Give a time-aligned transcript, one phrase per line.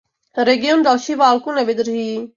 [0.37, 2.29] Region další válku nevydrží.